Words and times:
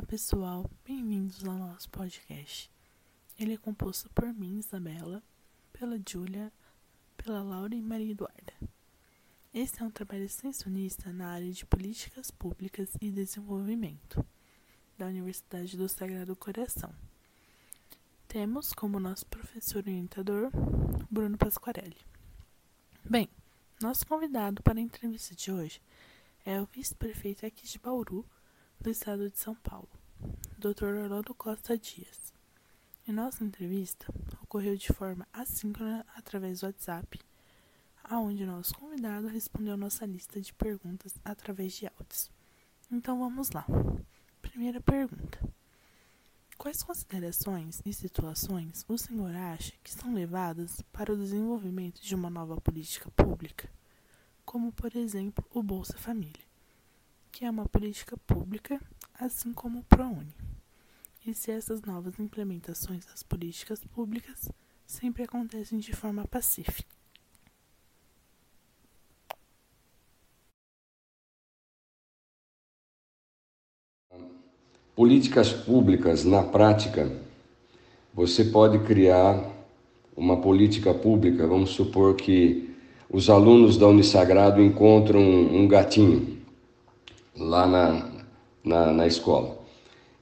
Olá 0.00 0.06
pessoal, 0.06 0.70
bem-vindos 0.82 1.44
ao 1.44 1.52
nosso 1.52 1.90
podcast. 1.90 2.70
Ele 3.38 3.52
é 3.52 3.56
composto 3.58 4.08
por 4.08 4.32
mim, 4.32 4.58
Isabela, 4.58 5.22
pela 5.74 6.00
Júlia, 6.08 6.50
pela 7.18 7.42
Laura 7.42 7.74
e 7.74 7.82
Maria 7.82 8.12
Eduarda. 8.12 8.54
Este 9.52 9.82
é 9.82 9.84
um 9.84 9.90
trabalho 9.90 10.24
extensionista 10.24 11.12
na 11.12 11.28
área 11.28 11.52
de 11.52 11.66
políticas 11.66 12.30
públicas 12.30 12.88
e 12.98 13.10
desenvolvimento 13.10 14.24
da 14.96 15.04
Universidade 15.04 15.76
do 15.76 15.86
Sagrado 15.86 16.34
Coração. 16.34 16.94
Temos 18.26 18.72
como 18.72 18.98
nosso 18.98 19.26
professor 19.26 19.80
orientador 19.80 20.50
Bruno 21.10 21.36
Pasquarelli. 21.36 21.98
Bem, 23.04 23.28
nosso 23.82 24.06
convidado 24.06 24.62
para 24.62 24.78
a 24.78 24.82
entrevista 24.82 25.34
de 25.34 25.52
hoje 25.52 25.78
é 26.42 26.58
o 26.58 26.64
vice-prefeito 26.64 27.44
aqui 27.44 27.66
de 27.66 27.78
Bauru, 27.78 28.24
do 28.80 28.88
Estado 28.88 29.28
de 29.28 29.38
São 29.38 29.54
Paulo, 29.56 29.90
Dr. 30.56 30.84
Orlando 30.84 31.34
Costa 31.34 31.76
Dias. 31.76 32.32
Em 33.06 33.12
nossa 33.12 33.44
entrevista, 33.44 34.06
ocorreu 34.42 34.74
de 34.74 34.90
forma 34.90 35.28
assíncrona 35.34 36.06
através 36.16 36.60
do 36.60 36.66
WhatsApp, 36.66 37.20
aonde 38.02 38.46
nosso 38.46 38.74
convidado 38.74 39.26
respondeu 39.26 39.76
nossa 39.76 40.06
lista 40.06 40.40
de 40.40 40.54
perguntas 40.54 41.14
através 41.22 41.74
de 41.74 41.88
áudios. 41.88 42.30
Então 42.90 43.18
vamos 43.18 43.50
lá. 43.50 43.66
Primeira 44.40 44.80
pergunta: 44.80 45.38
Quais 46.56 46.82
considerações 46.82 47.82
e 47.84 47.92
situações 47.92 48.86
o 48.88 48.96
senhor 48.96 49.34
acha 49.34 49.74
que 49.84 49.92
são 49.92 50.14
levadas 50.14 50.80
para 50.90 51.12
o 51.12 51.18
desenvolvimento 51.18 52.00
de 52.00 52.14
uma 52.14 52.30
nova 52.30 52.58
política 52.58 53.10
pública, 53.10 53.70
como 54.42 54.72
por 54.72 54.96
exemplo 54.96 55.44
o 55.50 55.62
Bolsa 55.62 55.98
Família? 55.98 56.49
Que 57.30 57.44
é 57.44 57.50
uma 57.50 57.66
política 57.66 58.16
pública, 58.26 58.80
assim 59.14 59.52
como 59.52 59.80
o 59.80 59.84
ProUni. 59.84 60.34
E 61.26 61.34
se 61.34 61.50
essas 61.50 61.82
novas 61.82 62.18
implementações 62.18 63.04
das 63.06 63.22
políticas 63.22 63.84
públicas 63.84 64.50
sempre 64.86 65.22
acontecem 65.22 65.78
de 65.78 65.92
forma 65.92 66.26
pacífica. 66.26 66.88
Políticas 74.96 75.52
públicas, 75.52 76.24
na 76.24 76.42
prática, 76.42 77.10
você 78.12 78.44
pode 78.44 78.78
criar 78.80 79.48
uma 80.16 80.40
política 80.40 80.92
pública, 80.92 81.46
vamos 81.46 81.70
supor 81.70 82.16
que 82.16 82.74
os 83.08 83.30
alunos 83.30 83.78
da 83.78 83.86
Unisagrado 83.86 84.60
encontram 84.62 85.20
um 85.20 85.66
gatinho 85.66 86.39
lá 87.40 87.66
na, 87.66 88.06
na, 88.62 88.92
na 88.92 89.06
escola. 89.06 89.58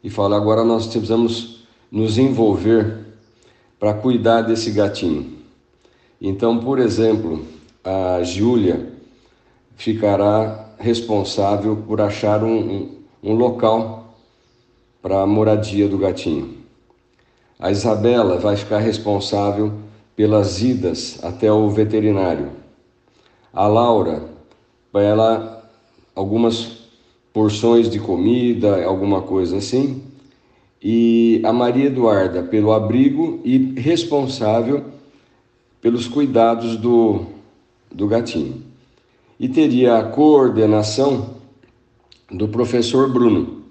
E 0.03 0.09
fala: 0.09 0.37
agora 0.37 0.65
nós 0.65 0.87
precisamos 0.87 1.67
nos 1.91 2.17
envolver 2.17 3.07
para 3.79 3.93
cuidar 3.95 4.43
desse 4.43 4.71
gatinho. 4.71 5.39
Então, 6.21 6.59
por 6.59 6.79
exemplo, 6.79 7.45
a 7.85 8.23
Júlia 8.23 8.93
ficará 9.77 10.67
responsável 10.79 11.77
por 11.77 12.01
achar 12.01 12.43
um, 12.43 12.59
um, 12.59 12.99
um 13.23 13.35
local 13.35 14.15
para 15.03 15.23
a 15.23 15.27
moradia 15.27 15.89
do 15.89 15.99
gatinho. 15.99 16.59
A 17.59 17.71
Isabela 17.71 18.39
vai 18.39 18.57
ficar 18.57 18.79
responsável 18.79 19.73
pelas 20.15 20.63
idas 20.63 21.19
até 21.23 21.51
o 21.51 21.69
veterinário. 21.71 22.51
A 23.53 23.67
Laura, 23.67 24.25
ela, 24.95 25.71
algumas 26.15 26.78
porções 27.33 27.89
de 27.89 27.99
comida, 27.99 28.85
alguma 28.85 29.23
coisa 29.23 29.59
assim. 29.59 30.03
E 30.83 31.41
a 31.45 31.53
Maria 31.53 31.87
Eduarda 31.87 32.43
pelo 32.43 32.73
abrigo 32.73 33.41
e 33.45 33.75
responsável 33.79 34.85
pelos 35.81 36.07
cuidados 36.09 36.77
do, 36.77 37.27
do 37.93 38.07
gatinho. 38.07 38.63
E 39.39 39.49
teria 39.49 39.99
a 39.99 40.05
coordenação 40.05 41.37
do 42.31 42.49
professor 42.49 43.11
Bruno. 43.11 43.63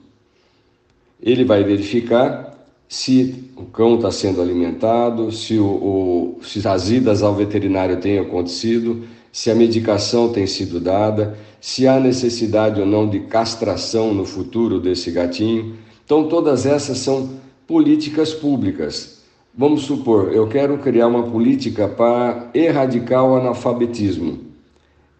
Ele 1.21 1.43
vai 1.43 1.63
verificar 1.63 2.57
se 2.87 3.51
o 3.55 3.65
cão 3.65 3.95
está 3.95 4.11
sendo 4.11 4.41
alimentado, 4.41 5.31
se, 5.31 5.57
o, 5.57 5.65
o, 5.65 6.39
se 6.41 6.65
as 6.67 6.89
idas 6.89 7.21
ao 7.21 7.35
veterinário 7.35 7.99
têm 7.99 8.19
acontecido, 8.19 9.03
se 9.31 9.51
a 9.51 9.55
medicação 9.55 10.29
tem 10.29 10.47
sido 10.47 10.79
dada, 10.79 11.37
se 11.59 11.87
há 11.87 11.99
necessidade 11.99 12.79
ou 12.79 12.85
não 12.85 13.09
de 13.09 13.21
castração 13.21 14.13
no 14.13 14.25
futuro 14.25 14.79
desse 14.79 15.11
gatinho. 15.11 15.75
Então, 16.05 16.27
todas 16.27 16.65
essas 16.65 16.99
são 16.99 17.31
políticas 17.67 18.33
públicas. 18.33 19.21
Vamos 19.53 19.81
supor, 19.81 20.31
eu 20.33 20.47
quero 20.47 20.77
criar 20.77 21.07
uma 21.07 21.23
política 21.23 21.87
para 21.87 22.49
erradicar 22.53 23.25
o 23.25 23.35
analfabetismo. 23.35 24.39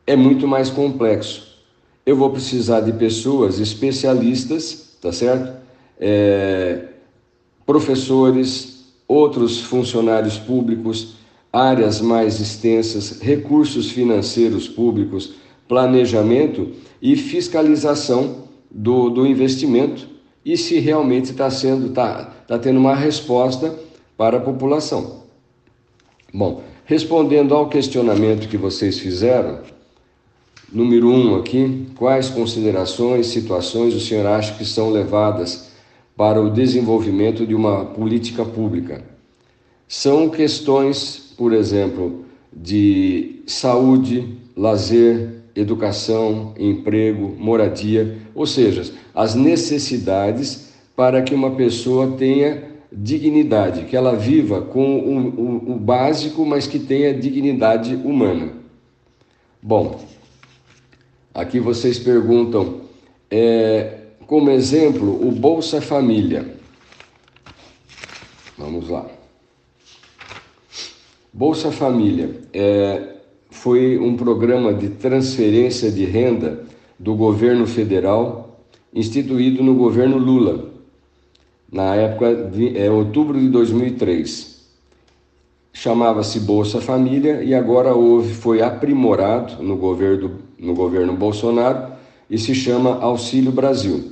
É 0.06 0.16
muito 0.16 0.48
mais 0.48 0.70
complexo. 0.70 1.58
Eu 2.06 2.16
vou 2.16 2.30
precisar 2.30 2.82
de 2.82 2.94
pessoas 2.94 3.60
especialistas, 3.60 4.96
tá 5.02 5.12
certo? 5.12 5.60
É, 6.00 6.86
professores, 7.66 8.94
outros 9.08 9.60
funcionários 9.60 10.38
públicos, 10.38 11.16
áreas 11.58 12.00
mais 12.00 12.40
extensas, 12.40 13.20
recursos 13.20 13.92
financeiros 13.92 14.68
públicos 14.68 15.36
planejamento 15.68 16.72
e 17.02 17.16
fiscalização 17.16 18.48
do, 18.72 19.10
do 19.10 19.26
investimento 19.26 20.08
e 20.46 20.56
se 20.56 20.80
realmente 20.80 21.32
está 21.32 21.50
sendo 21.50 21.88
está 21.88 22.26
tá 22.48 22.58
tendo 22.58 22.80
uma 22.80 22.96
resposta 22.96 23.76
para 24.16 24.38
a 24.38 24.42
população. 24.42 25.24
Bom, 26.34 26.64
respondendo 26.86 27.54
ao 27.54 27.68
questionamento 27.68 28.48
que 28.48 28.58
vocês 28.58 29.00
fizeram, 29.00 29.60
número 30.72 31.10
um 31.10 31.36
aqui, 31.36 31.88
quais 31.96 32.30
considerações, 32.30 33.28
situações 33.28 33.94
o 33.94 34.00
senhor 34.00 34.26
acha 34.26 34.54
que 34.54 34.66
são 34.66 34.90
levadas 34.90 35.72
para 36.16 36.42
o 36.42 36.50
desenvolvimento 36.50 37.46
de 37.46 37.54
uma 37.54 37.86
política 37.86 38.46
pública? 38.46 39.04
São 39.88 40.30
questões, 40.30 41.27
por 41.38 41.54
exemplo, 41.54 42.26
de 42.52 43.44
saúde, 43.46 44.38
lazer, 44.56 45.38
educação, 45.56 46.54
emprego, 46.58 47.36
moradia, 47.38 48.18
ou 48.34 48.46
seja, 48.46 48.92
as 49.14 49.36
necessidades 49.36 50.74
para 50.96 51.22
que 51.22 51.34
uma 51.34 51.52
pessoa 51.52 52.16
tenha 52.18 52.64
dignidade, 52.92 53.86
que 53.86 53.96
ela 53.96 54.16
viva 54.16 54.62
com 54.62 54.98
o, 54.98 55.72
o, 55.72 55.72
o 55.74 55.80
básico, 55.80 56.46
mas 56.46 56.66
que 56.68 56.80
tenha 56.80 57.14
dignidade 57.14 57.96
humana. 57.96 58.54
Bom, 59.62 60.00
aqui 61.34 61.60
vocês 61.60 62.00
perguntam, 62.00 62.82
é, 63.30 63.98
como 64.26 64.50
exemplo, 64.50 65.28
o 65.28 65.32
Bolsa 65.32 65.82
Família. 65.82 66.56
Vamos 68.58 68.90
lá. 68.90 69.17
Bolsa 71.38 71.72
Família 71.72 72.32
é, 72.52 73.10
foi 73.52 74.00
um 74.00 74.18
programa 74.18 74.74
de 74.74 74.90
transferência 74.90 75.92
de 75.92 76.04
renda 76.04 76.64
do 76.98 77.14
governo 77.14 77.68
federal 77.68 78.60
instituído 78.92 79.62
no 79.64 79.76
governo 79.76 80.18
Lula, 80.18 80.72
na 81.72 81.94
época 81.94 82.34
de 82.34 82.76
é, 82.76 82.90
outubro 82.90 83.40
de 83.40 83.50
2003. 83.50 84.66
Chamava-se 85.72 86.40
Bolsa 86.40 86.82
Família 86.82 87.44
e 87.44 87.54
agora 87.54 87.94
houve, 87.94 88.34
foi 88.34 88.64
aprimorado 88.64 89.62
no 89.62 89.78
governo, 89.78 90.40
no 90.58 90.74
governo 90.74 91.14
Bolsonaro 91.14 91.92
e 92.28 92.40
se 92.40 92.56
chama 92.56 93.00
Auxílio 93.00 93.52
Brasil. 93.52 94.12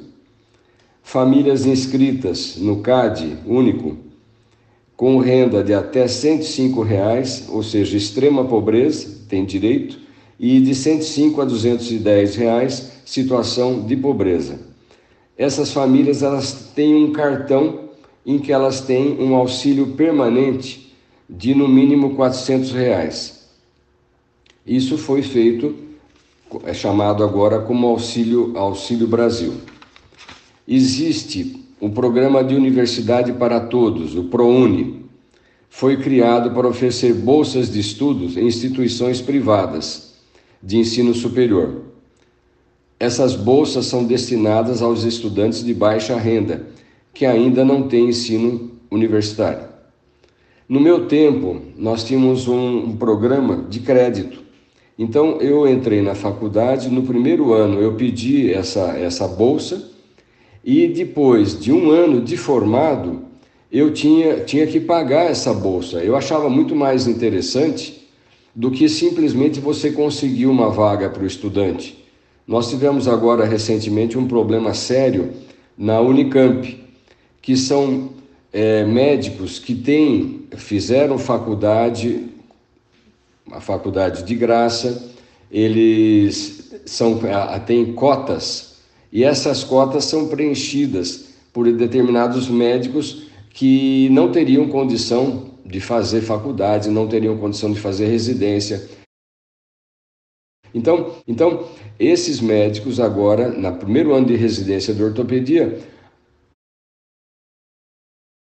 Famílias 1.02 1.66
inscritas 1.66 2.58
no 2.58 2.82
CAD 2.82 3.38
único 3.48 4.06
com 4.96 5.18
renda 5.20 5.64
de 5.64 5.74
até 5.74 6.08
105 6.08 6.82
reais, 6.82 7.46
ou 7.50 7.62
seja, 7.62 7.98
extrema 7.98 8.46
pobreza, 8.46 9.26
tem 9.28 9.44
direito, 9.44 10.00
e 10.40 10.60
de 10.60 10.74
105 10.74 11.42
a 11.42 11.46
210 11.46 12.36
reais, 12.36 12.92
situação 13.06 13.82
de 13.82 13.96
pobreza. 13.96 14.60
Essas 15.38 15.72
famílias 15.72 16.24
elas 16.24 16.72
têm 16.74 16.96
um 16.96 17.12
cartão 17.12 17.90
em 18.26 18.40
que 18.40 18.52
elas 18.52 18.82
têm 18.82 19.20
um 19.20 19.36
auxílio 19.36 19.88
permanente 19.94 20.94
de 21.30 21.54
no 21.54 21.68
mínimo 21.68 22.16
400 22.16 22.72
reais. 22.72 23.50
Isso 24.66 24.98
foi 24.98 25.22
feito, 25.22 25.76
é 26.64 26.74
chamado 26.74 27.24
agora 27.24 27.60
como 27.60 27.88
auxílio 27.88 28.58
Auxílio 28.58 29.08
Brasil. 29.08 29.54
Existe 30.68 31.65
o 31.80 31.90
Programa 31.90 32.44
de 32.44 32.56
Universidade 32.56 33.34
para 33.34 33.60
Todos, 33.60 34.16
o 34.16 34.26
ProUni, 34.26 35.06
foi 35.70 35.98
criado 35.98 36.52
para 36.52 36.68
oferecer 36.68 37.14
bolsas 37.14 37.72
de 37.72 37.80
estudos 37.80 38.38
em 38.38 38.48
instituições 38.48 39.22
privadas 39.22 40.14
de 40.64 40.78
ensino 40.78 41.14
superior. 41.14 41.84
essas 42.98 43.36
bolsas 43.36 43.86
são 43.88 44.06
destinadas 44.06 44.82
aos 44.82 45.04
estudantes 45.04 45.64
de 45.64 45.74
baixa 45.74 46.16
renda, 46.16 46.68
que 47.14 47.26
ainda 47.26 47.66
não 47.66 47.90
têm 47.90 48.08
ensino 48.08 48.72
universitário. 48.90 49.68
No 50.68 50.80
meu 50.80 51.06
tempo, 51.06 51.62
nós 51.78 52.04
tínhamos 52.04 52.48
um, 52.48 52.86
um 52.86 52.98
programa 52.98 53.66
de 53.70 53.82
crédito. 53.82 54.40
Então, 54.98 55.42
eu 55.42 55.68
entrei 55.68 56.02
na 56.02 56.16
faculdade, 56.16 56.90
no 56.90 57.04
primeiro 57.04 57.54
ano 57.54 57.82
eu 57.82 57.96
pedi 57.96 58.52
essa, 58.52 58.98
essa 58.98 59.28
bolsa, 59.28 59.92
e 60.66 60.88
depois 60.88 61.60
de 61.60 61.72
um 61.72 61.92
ano 61.92 62.20
de 62.20 62.36
formado, 62.36 63.22
eu 63.72 63.94
tinha, 63.94 64.40
tinha 64.40 64.66
que 64.66 64.80
pagar 64.80 65.30
essa 65.30 65.54
bolsa. 65.54 66.04
Eu 66.04 66.16
achava 66.16 66.50
muito 66.50 66.76
mais 66.76 67.06
interessante 67.06 68.10
do 68.56 68.72
que 68.72 68.90
simplesmente 68.90 69.60
você 69.60 69.92
conseguir 69.92 70.48
uma 70.48 70.72
vaga 70.72 71.08
para 71.08 71.22
o 71.22 71.28
estudante. 71.28 72.04
Nós 72.48 72.68
tivemos 72.68 73.08
agora 73.08 73.46
recentemente 73.46 74.18
um 74.18 74.28
problema 74.28 74.74
sério 74.74 75.34
na 75.78 76.02
Unicamp, 76.02 76.84
que 77.44 77.56
são 77.56 78.10
é, 78.52 78.84
médicos 78.86 79.60
que 79.60 79.76
têm, 79.76 80.48
fizeram 80.56 81.20
faculdade, 81.20 82.24
a 83.52 83.62
faculdade 83.62 84.24
de 84.24 84.34
graça, 84.34 85.12
eles 85.52 86.74
são, 86.86 87.20
têm 87.68 87.94
cotas, 87.94 88.75
e 89.12 89.24
essas 89.24 89.64
cotas 89.64 90.06
são 90.06 90.28
preenchidas 90.28 91.36
por 91.54 91.72
determinados 91.72 92.50
médicos 92.50 93.28
que 93.50 94.10
não 94.10 94.32
teriam 94.32 94.68
condição 94.68 95.52
de 95.66 95.80
fazer 95.80 96.22
faculdade, 96.22 96.90
não 96.90 97.08
teriam 97.08 97.38
condição 97.38 97.72
de 97.72 97.80
fazer 97.80 98.08
residência. 98.08 98.90
Então, 100.74 101.16
então 101.26 101.70
esses 101.98 102.42
médicos 102.42 103.00
agora, 103.00 103.50
no 103.50 103.78
primeiro 103.78 104.14
ano 104.14 104.28
de 104.28 104.36
residência 104.36 104.94
de 104.94 105.02
ortopedia, 105.02 105.80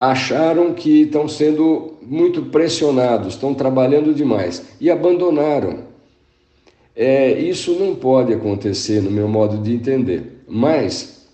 acharam 0.00 0.74
que 0.74 1.02
estão 1.02 1.26
sendo 1.26 1.96
muito 2.02 2.46
pressionados, 2.46 3.34
estão 3.34 3.54
trabalhando 3.54 4.14
demais 4.14 4.76
e 4.80 4.90
abandonaram. 4.90 5.87
É, 7.00 7.32
isso 7.38 7.72
não 7.78 7.94
pode 7.94 8.34
acontecer, 8.34 9.00
no 9.00 9.10
meu 9.10 9.28
modo 9.28 9.56
de 9.62 9.72
entender. 9.72 10.42
Mas 10.46 11.28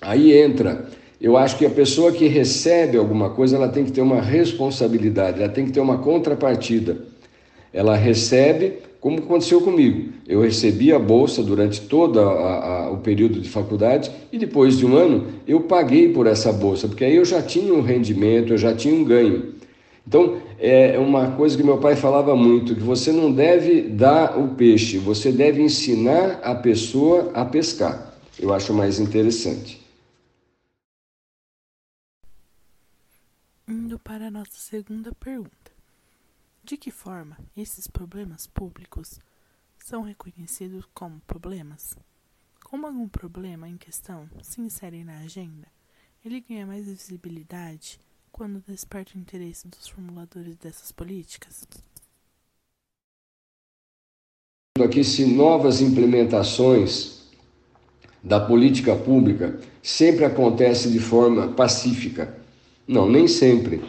aí 0.00 0.32
entra 0.32 0.88
eu 1.22 1.36
acho 1.36 1.56
que 1.56 1.64
a 1.64 1.70
pessoa 1.70 2.10
que 2.10 2.26
recebe 2.26 2.98
alguma 2.98 3.30
coisa, 3.30 3.54
ela 3.54 3.68
tem 3.68 3.84
que 3.84 3.92
ter 3.92 4.00
uma 4.00 4.20
responsabilidade, 4.20 5.40
ela 5.40 5.52
tem 5.52 5.64
que 5.64 5.70
ter 5.70 5.78
uma 5.78 5.98
contrapartida. 5.98 6.98
Ela 7.72 7.94
recebe, 7.94 8.78
como 9.00 9.20
aconteceu 9.20 9.60
comigo. 9.60 10.12
Eu 10.26 10.40
recebi 10.40 10.92
a 10.92 10.98
bolsa 10.98 11.40
durante 11.40 11.82
todo 11.82 12.18
a, 12.18 12.24
a, 12.24 12.90
o 12.90 12.96
período 12.98 13.40
de 13.40 13.48
faculdade 13.48 14.10
e 14.32 14.38
depois 14.38 14.76
de 14.76 14.84
um 14.84 14.96
ano 14.96 15.26
eu 15.46 15.60
paguei 15.60 16.08
por 16.08 16.26
essa 16.26 16.52
bolsa, 16.52 16.88
porque 16.88 17.04
aí 17.04 17.14
eu 17.14 17.24
já 17.24 17.40
tinha 17.40 17.72
um 17.72 17.82
rendimento, 17.82 18.52
eu 18.52 18.58
já 18.58 18.74
tinha 18.74 18.92
um 18.92 19.04
ganho. 19.04 19.54
Então, 20.06 20.42
é 20.58 20.98
uma 20.98 21.36
coisa 21.36 21.56
que 21.56 21.62
meu 21.62 21.78
pai 21.78 21.96
falava 21.96 22.34
muito, 22.34 22.74
que 22.74 22.80
você 22.80 23.12
não 23.12 23.32
deve 23.32 23.82
dar 23.88 24.38
o 24.38 24.54
peixe, 24.54 24.98
você 24.98 25.30
deve 25.30 25.62
ensinar 25.62 26.40
a 26.42 26.54
pessoa 26.54 27.30
a 27.34 27.44
pescar. 27.44 28.12
Eu 28.38 28.52
acho 28.52 28.74
mais 28.74 28.98
interessante. 28.98 29.80
Indo 33.68 33.98
para 33.98 34.26
a 34.26 34.30
nossa 34.30 34.56
segunda 34.56 35.14
pergunta: 35.14 35.72
De 36.64 36.76
que 36.76 36.90
forma 36.90 37.38
esses 37.56 37.86
problemas 37.86 38.46
públicos 38.46 39.20
são 39.78 40.02
reconhecidos 40.02 40.84
como 40.92 41.20
problemas? 41.26 41.96
Como 42.64 42.86
algum 42.86 43.08
problema 43.08 43.68
em 43.68 43.76
questão 43.76 44.28
se 44.42 44.60
insere 44.60 45.04
na 45.04 45.18
agenda, 45.18 45.68
ele 46.24 46.40
ganha 46.40 46.66
mais 46.66 46.86
visibilidade 46.86 48.00
quando 48.32 48.62
desperta 48.66 49.12
o 49.14 49.20
interesse 49.20 49.68
dos 49.68 49.86
formuladores 49.86 50.56
dessas 50.56 50.90
políticas? 50.90 51.64
Aqui, 54.82 55.04
se 55.04 55.26
novas 55.26 55.80
implementações 55.80 57.30
da 58.22 58.40
política 58.40 58.96
pública 58.96 59.60
sempre 59.82 60.24
acontecem 60.24 60.90
de 60.90 60.98
forma 60.98 61.52
pacífica 61.52 62.42
não, 62.86 63.08
nem 63.08 63.28
sempre. 63.28 63.80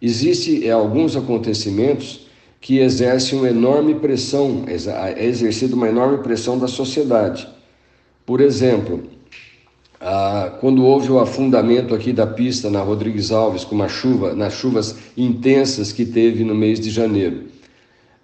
Existem 0.00 0.66
é, 0.66 0.70
alguns 0.70 1.16
acontecimentos 1.16 2.26
que 2.60 2.78
exercem 2.78 3.38
uma 3.38 3.48
enorme 3.48 3.94
pressão, 3.94 4.64
é 4.66 5.24
exercida 5.24 5.76
uma 5.76 5.88
enorme 5.88 6.18
pressão 6.18 6.58
da 6.58 6.66
sociedade. 6.66 7.48
Por 8.26 8.40
exemplo, 8.40 9.04
quando 10.60 10.84
houve 10.84 11.10
o 11.10 11.18
afundamento 11.18 11.94
aqui 11.94 12.12
da 12.12 12.26
pista 12.26 12.70
na 12.70 12.80
Rodrigues 12.80 13.32
Alves 13.32 13.64
com 13.64 13.74
uma 13.74 13.88
chuva, 13.88 14.34
nas 14.34 14.54
chuvas 14.54 14.96
intensas 15.16 15.92
que 15.92 16.04
teve 16.04 16.44
no 16.44 16.54
mês 16.54 16.78
de 16.78 16.90
janeiro, 16.90 17.44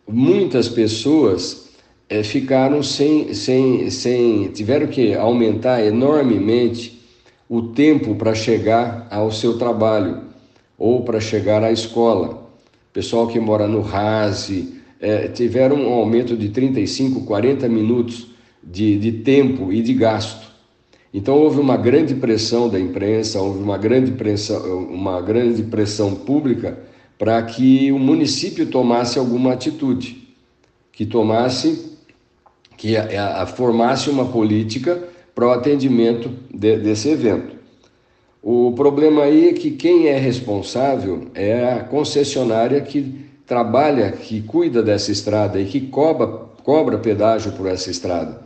muitas 0.07 0.69
pessoas 0.69 1.65
é, 2.09 2.23
ficaram 2.23 2.83
sem, 2.83 3.35
sem, 3.35 3.91
sem, 3.91 4.49
tiveram 4.49 4.87
que 4.87 5.15
aumentar 5.15 5.85
enormemente 5.85 7.03
o 7.49 7.63
tempo 7.63 8.15
para 8.15 8.35
chegar 8.35 9.07
ao 9.11 9.31
seu 9.31 9.59
trabalho 9.59 10.23
ou 10.79 11.03
para 11.03 11.21
chegar 11.21 11.63
à 11.63 11.73
escola. 11.73 12.45
Pessoal 12.93 13.27
que 13.27 13.41
mora 13.41 13.67
no 13.67 13.81
Rase 13.81 14.75
é, 15.01 15.29
tiveram 15.29 15.77
um 15.77 15.93
aumento 15.93 16.37
de 16.37 16.49
35, 16.51 17.23
40 17.23 17.69
minutos 17.69 18.29
de, 18.63 18.99
de 18.99 19.13
tempo 19.13 19.73
e 19.73 19.83
de 19.83 19.93
gasto. 19.93 20.44
Então 21.15 21.37
houve 21.39 21.61
uma 21.61 21.77
grande 21.77 22.13
pressão 22.17 22.69
da 22.69 22.79
imprensa, 22.79 23.41
houve 23.41 23.63
uma 23.63 23.79
grande 23.79 24.11
pressão, 24.11 24.85
uma 24.87 25.23
grande 25.23 25.63
pressão 25.63 26.13
pública 26.13 26.77
para 27.17 27.41
que 27.41 27.93
o 27.93 28.01
município 28.01 28.67
tomasse 28.67 29.17
alguma 29.17 29.53
atitude, 29.53 30.27
que 30.91 31.07
tomasse, 31.07 31.97
que 32.77 32.97
a, 32.97 33.43
a, 33.43 33.47
formasse 33.47 34.11
uma 34.11 34.25
política 34.25 35.01
para 35.33 35.47
o 35.47 35.53
atendimento 35.53 36.33
de, 36.53 36.79
desse 36.79 37.09
evento. 37.11 37.55
O 38.43 38.73
problema 38.73 39.23
aí 39.23 39.51
é 39.51 39.53
que 39.53 39.71
quem 39.71 40.09
é 40.09 40.19
responsável 40.19 41.29
é 41.33 41.75
a 41.75 41.85
concessionária 41.85 42.81
que 42.81 43.25
trabalha, 43.47 44.11
que 44.11 44.43
cuida 44.43 44.83
dessa 44.83 45.13
estrada 45.13 45.61
e 45.61 45.65
que 45.65 45.81
cobra, 45.83 46.27
cobra 46.65 46.99
pedágio 46.99 47.53
por 47.53 47.69
essa 47.69 47.89
estrada. 47.89 48.44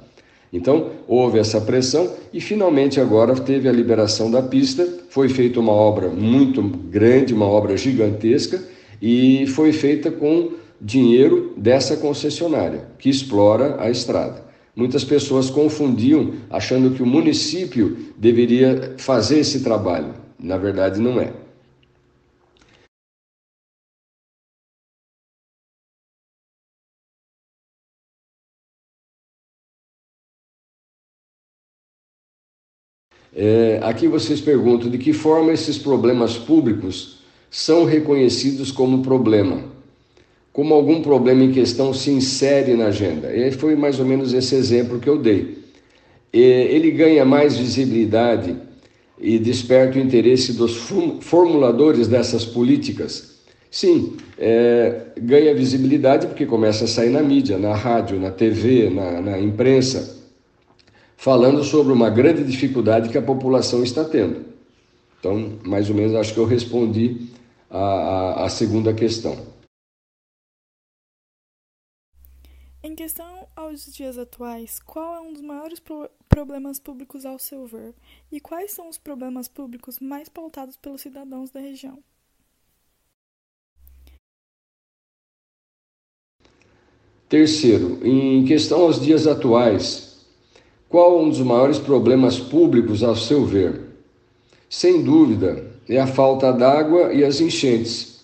Então, 0.53 0.91
houve 1.07 1.39
essa 1.39 1.61
pressão 1.61 2.11
e 2.33 2.41
finalmente 2.41 3.01
agora 3.01 3.35
teve 3.35 3.69
a 3.69 3.73
liberação 3.73 4.31
da 4.31 4.43
pista. 4.43 4.87
Foi 5.11 5.29
feita 5.29 5.61
uma 5.61 5.73
obra 5.73 6.09
muito 6.09 6.63
grande, 6.63 7.35
uma 7.35 7.47
obra 7.47 7.77
gigantesca, 7.77 8.63
e 9.01 9.47
foi 9.49 9.73
feita 9.73 10.11
com 10.11 10.53
dinheiro 10.81 11.53
dessa 11.57 11.97
concessionária 11.97 12.87
que 12.99 13.11
explora 13.11 13.77
a 13.79 13.91
estrada. 13.91 14.47
Muitas 14.75 15.05
pessoas 15.05 15.51
confundiam 15.51 16.35
achando 16.49 16.95
que 16.95 17.03
o 17.03 17.07
município 17.07 17.97
deveria 18.17 18.95
fazer 18.97 19.41
esse 19.41 19.61
trabalho. 19.61 20.15
Na 20.39 20.57
verdade, 20.57 21.01
não 21.01 21.21
é. 21.21 21.33
É, 33.35 33.81
aqui 33.83 34.09
vocês 34.09 34.41
perguntam 34.41 34.91
de 34.91 34.99
que 34.99 35.13
forma 35.13 35.53
esses 35.53 35.79
problemas 35.79 36.37
públicos 36.37 37.19
são 37.51 37.85
reconhecidos 37.85 38.71
como 38.71 39.03
problema 39.03 39.79
como 40.59 40.75
algum 40.75 41.01
problema 41.01 41.45
em 41.45 41.53
questão 41.53 41.95
se 41.95 42.11
insere 42.11 42.75
na 42.75 42.87
agenda. 42.87 43.33
E 43.33 43.53
foi 43.53 43.77
mais 43.77 44.01
ou 44.01 44.05
menos 44.05 44.35
esse 44.35 44.57
exemplo 44.57 44.99
que 44.99 45.09
eu 45.09 45.17
dei. 45.17 45.57
Ele 46.33 46.91
ganha 46.91 47.25
mais 47.25 47.57
visibilidade 47.57 48.57
e 49.21 49.39
desperta 49.39 49.97
o 49.97 50.03
interesse 50.03 50.55
dos 50.55 50.77
formuladores 51.21 52.09
dessas 52.09 52.45
políticas. 52.45 53.39
Sim, 53.71 54.17
é, 54.37 55.03
ganha 55.21 55.55
visibilidade 55.55 56.27
porque 56.27 56.45
começa 56.45 56.87
a 56.87 56.89
sair 56.89 57.11
na 57.11 57.23
mídia, 57.23 57.57
na 57.57 57.77
rádio, 57.77 58.19
na 58.19 58.33
TV, 58.33 58.91
na, 58.91 59.21
na 59.21 59.39
imprensa, 59.39 60.18
falando 61.19 61.65
sobre 61.65 61.93
uma 61.93 62.09
grande 62.09 62.45
dificuldade 62.45 63.09
que 63.09 63.19
a 63.19 63.23
população 63.23 63.83
está 63.83 64.05
tendo. 64.05 64.47
Então, 65.19 65.59
mais 65.67 65.91
ou 65.91 65.97
menos, 65.97 66.15
acho 66.15 66.33
que 66.33 66.39
eu 66.39 66.45
respondi 66.47 67.29
a, 67.69 67.79
a, 67.79 68.45
a 68.45 68.49
segunda 68.49 68.95
questão. 68.95 69.37
Em 72.81 72.95
questão 72.95 73.49
aos 73.57 73.93
dias 73.93 74.17
atuais, 74.17 74.79
qual 74.79 75.17
é 75.17 75.21
um 75.21 75.33
dos 75.33 75.43
maiores 75.43 75.81
pro 75.81 76.09
problemas 76.29 76.79
públicos 76.79 77.27
ao 77.27 77.37
seu 77.37 77.67
ver? 77.67 77.95
E 78.31 78.39
quais 78.39 78.71
são 78.71 78.89
os 78.89 78.97
problemas 78.97 79.49
públicos 79.49 79.99
mais 79.99 80.29
pautados 80.29 80.77
pelos 80.77 81.01
cidadãos 81.01 81.51
da 81.51 81.59
região? 81.59 81.99
Terceiro, 87.29 87.99
em 88.07 88.45
questão 88.45 88.83
aos 88.83 89.01
dias 89.01 89.27
atuais, 89.27 90.08
Qual 90.89 91.21
um 91.21 91.29
dos 91.29 91.41
maiores 91.41 91.79
problemas 91.79 92.39
públicos, 92.39 93.03
ao 93.03 93.15
seu 93.15 93.45
ver? 93.45 93.81
Sem 94.71 95.03
dúvida, 95.03 95.67
é 95.89 95.99
a 95.99 96.07
falta 96.07 96.53
d'água 96.53 97.13
e 97.13 97.25
as 97.25 97.41
enchentes. 97.41 98.19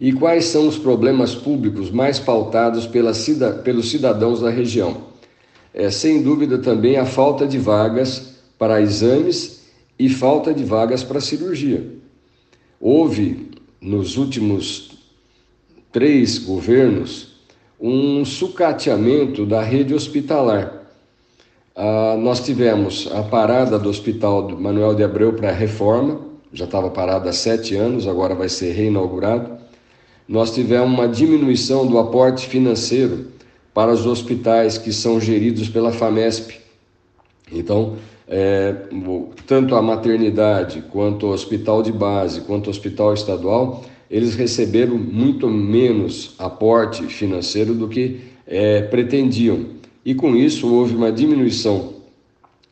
E 0.00 0.12
quais 0.12 0.46
são 0.46 0.66
os 0.66 0.78
problemas 0.78 1.34
públicos 1.34 1.90
mais 1.90 2.18
pautados 2.18 2.86
pela, 2.86 3.12
pelos 3.64 3.90
cidadãos 3.90 4.40
da 4.40 4.48
região? 4.48 5.08
É, 5.74 5.90
sem 5.90 6.22
dúvida, 6.22 6.58
também 6.58 6.96
a 6.96 7.04
falta 7.04 7.46
de 7.46 7.58
vagas 7.58 8.36
para 8.58 8.80
exames 8.80 9.66
e 9.98 10.08
falta 10.08 10.54
de 10.54 10.64
vagas 10.64 11.02
para 11.02 11.20
cirurgia. 11.20 11.86
Houve, 12.80 13.50
nos 13.80 14.16
últimos 14.16 14.92
três 15.92 16.38
governos, 16.38 17.34
um 17.80 18.24
sucateamento 18.24 19.44
da 19.44 19.62
rede 19.62 19.94
hospitalar. 19.94 20.79
Ah, 21.82 22.14
nós 22.18 22.40
tivemos 22.40 23.08
a 23.10 23.22
parada 23.22 23.78
do 23.78 23.88
Hospital 23.88 24.50
Manuel 24.50 24.94
de 24.94 25.02
Abreu 25.02 25.32
para 25.32 25.50
reforma, 25.50 26.20
já 26.52 26.66
estava 26.66 26.90
parado 26.90 27.26
há 27.26 27.32
sete 27.32 27.74
anos, 27.74 28.06
agora 28.06 28.34
vai 28.34 28.50
ser 28.50 28.72
reinaugurado. 28.72 29.56
Nós 30.28 30.54
tivemos 30.54 30.92
uma 30.92 31.08
diminuição 31.08 31.86
do 31.86 31.98
aporte 31.98 32.46
financeiro 32.46 33.28
para 33.72 33.90
os 33.90 34.04
hospitais 34.04 34.76
que 34.76 34.92
são 34.92 35.18
geridos 35.18 35.70
pela 35.70 35.90
FAMESP. 35.90 36.60
Então, 37.50 37.96
é, 38.28 38.74
tanto 39.46 39.74
a 39.74 39.80
maternidade, 39.80 40.84
quanto 40.90 41.28
o 41.28 41.32
hospital 41.32 41.82
de 41.82 41.92
base, 41.92 42.42
quanto 42.42 42.66
o 42.66 42.70
hospital 42.70 43.14
estadual, 43.14 43.86
eles 44.10 44.34
receberam 44.34 44.98
muito 44.98 45.48
menos 45.48 46.34
aporte 46.38 47.04
financeiro 47.04 47.72
do 47.72 47.88
que 47.88 48.20
é, 48.46 48.82
pretendiam. 48.82 49.79
E 50.04 50.14
com 50.14 50.34
isso 50.34 50.72
houve 50.72 50.94
uma 50.94 51.12
diminuição 51.12 51.94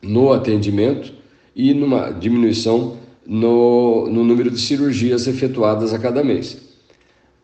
no 0.01 0.33
atendimento 0.33 1.13
e 1.55 1.75
numa 1.75 2.11
diminuição 2.11 2.97
no, 3.27 4.09
no 4.09 4.25
número 4.25 4.51
de 4.51 4.59
cirurgias 4.61 5.27
efetuadas 5.27 5.93
a 5.93 5.99
cada 5.99 6.25
mês. 6.25 6.57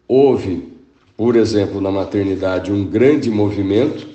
Houve, 0.09 0.69
por 1.17 1.37
exemplo, 1.37 1.81
na 1.81 1.91
maternidade, 1.91 2.73
um 2.73 2.85
grande 2.85 3.31
movimento, 3.31 4.07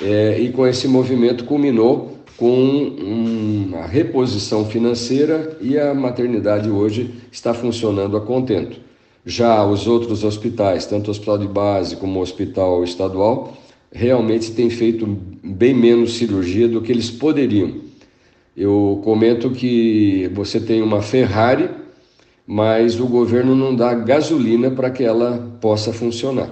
é, 0.00 0.40
e 0.40 0.50
com 0.50 0.66
esse 0.66 0.88
movimento 0.88 1.44
culminou 1.44 2.18
com 2.36 2.96
uma 2.98 3.86
reposição 3.86 4.64
financeira 4.64 5.56
e 5.60 5.78
a 5.78 5.94
maternidade 5.94 6.68
hoje 6.68 7.14
está 7.30 7.54
funcionando 7.54 8.16
a 8.16 8.20
contento. 8.20 8.80
Já 9.24 9.64
os 9.64 9.86
outros 9.86 10.24
hospitais, 10.24 10.86
tanto 10.86 11.08
o 11.08 11.10
hospital 11.10 11.38
de 11.38 11.46
base 11.46 11.96
como 11.96 12.18
o 12.18 12.22
hospital 12.22 12.82
estadual, 12.82 13.56
realmente 13.92 14.52
têm 14.52 14.70
feito 14.70 15.06
bem 15.42 15.74
menos 15.74 16.14
cirurgia 16.14 16.66
do 16.66 16.80
que 16.80 16.90
eles 16.90 17.10
poderiam. 17.10 17.82
Eu 18.56 19.00
comento 19.04 19.50
que 19.50 20.30
você 20.34 20.60
tem 20.60 20.82
uma 20.82 21.02
Ferrari, 21.02 21.70
mas 22.46 22.98
o 22.98 23.06
governo 23.06 23.54
não 23.54 23.74
dá 23.74 23.94
gasolina 23.94 24.70
para 24.70 24.90
que 24.90 25.04
ela 25.04 25.56
possa 25.60 25.92
funcionar. 25.92 26.50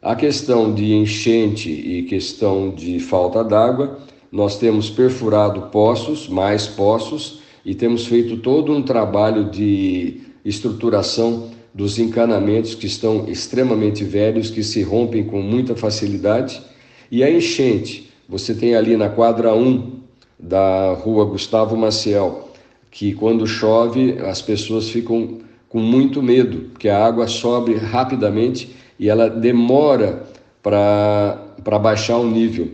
A 0.00 0.16
questão 0.16 0.74
de 0.74 0.92
enchente 0.94 1.70
e 1.70 2.02
questão 2.02 2.70
de 2.70 2.98
falta 2.98 3.44
d'água, 3.44 3.98
nós 4.30 4.58
temos 4.58 4.90
perfurado 4.90 5.70
poços, 5.70 6.28
mais 6.28 6.66
poços, 6.66 7.40
e 7.64 7.74
temos 7.74 8.06
feito 8.06 8.38
todo 8.38 8.72
um 8.72 8.82
trabalho 8.82 9.44
de 9.50 10.20
estruturação 10.44 11.50
dos 11.74 11.98
encanamentos 11.98 12.74
que 12.74 12.86
estão 12.86 13.26
extremamente 13.28 14.04
velhos, 14.04 14.50
que 14.50 14.62
se 14.62 14.82
rompem 14.82 15.24
com 15.24 15.40
muita 15.40 15.74
facilidade. 15.74 16.62
E 17.10 17.22
a 17.22 17.30
enchente, 17.30 18.10
você 18.28 18.54
tem 18.54 18.74
ali 18.74 18.96
na 18.96 19.08
quadra 19.08 19.54
1 19.54 20.00
da 20.38 20.92
rua 20.94 21.24
Gustavo 21.24 21.76
Maciel, 21.76 22.50
que 22.90 23.14
quando 23.14 23.46
chove 23.46 24.18
as 24.20 24.42
pessoas 24.42 24.88
ficam 24.88 25.38
com 25.68 25.80
muito 25.80 26.22
medo, 26.22 26.70
porque 26.70 26.88
a 26.88 27.04
água 27.04 27.26
sobe 27.26 27.74
rapidamente 27.74 28.76
e 28.98 29.08
ela 29.08 29.30
demora 29.30 30.24
para 30.62 31.78
baixar 31.80 32.18
o 32.18 32.30
nível. 32.30 32.68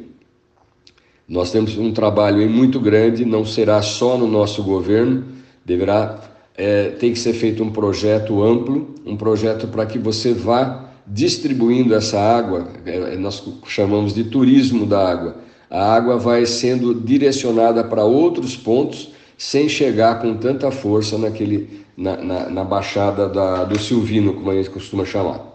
Nós 1.28 1.52
temos 1.52 1.78
um 1.78 1.92
trabalho 1.92 2.48
muito 2.50 2.80
grande, 2.80 3.24
não 3.24 3.44
será 3.44 3.80
só 3.82 4.18
no 4.18 4.26
nosso 4.26 4.62
governo, 4.62 5.24
deverá 5.64 6.18
é, 6.58 6.90
tem 6.90 7.12
que 7.12 7.18
ser 7.18 7.32
feito 7.34 7.62
um 7.62 7.70
projeto 7.70 8.42
amplo, 8.42 8.96
um 9.06 9.16
projeto 9.16 9.68
para 9.68 9.86
que 9.86 9.96
você 9.96 10.34
vá 10.34 10.90
distribuindo 11.06 11.94
essa 11.94 12.20
água, 12.20 12.68
é, 12.84 13.16
nós 13.16 13.42
chamamos 13.66 14.12
de 14.12 14.24
turismo 14.24 14.84
da 14.84 15.08
água, 15.08 15.36
a 15.70 15.94
água 15.94 16.18
vai 16.18 16.44
sendo 16.44 16.94
direcionada 16.94 17.84
para 17.84 18.04
outros 18.04 18.56
pontos 18.56 19.12
sem 19.36 19.68
chegar 19.68 20.20
com 20.20 20.36
tanta 20.36 20.70
força 20.72 21.16
naquele, 21.16 21.86
na, 21.96 22.16
na, 22.16 22.50
na 22.50 22.64
baixada 22.64 23.28
da, 23.28 23.64
do 23.64 23.78
Silvino, 23.78 24.34
como 24.34 24.50
a 24.50 24.54
gente 24.54 24.70
costuma 24.70 25.04
chamar. 25.04 25.46